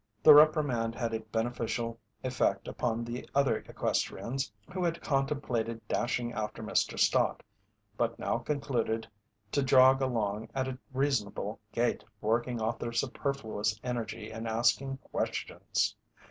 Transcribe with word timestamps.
The 0.23 0.33
reprimand 0.33 0.95
had 0.95 1.13
a 1.13 1.19
beneficial 1.19 1.99
effect 2.23 2.67
upon 2.67 3.03
the 3.03 3.29
other 3.35 3.57
equestrians, 3.59 4.51
who 4.73 4.83
had 4.83 4.99
contemplated 4.99 5.87
dashing 5.87 6.33
after 6.33 6.63
Mr. 6.63 6.97
Stott, 6.97 7.43
but 7.97 8.17
now 8.17 8.39
concluded 8.39 9.07
to 9.51 9.61
jog 9.61 10.01
along 10.01 10.49
at 10.55 10.67
a 10.67 10.79
reasonable 10.91 11.59
gait, 11.71 12.03
working 12.19 12.59
off 12.59 12.79
their 12.79 12.91
superfluous 12.93 13.79
energy 13.83 14.31
in 14.31 14.47
asking 14.47 14.97
questions. 15.03 15.95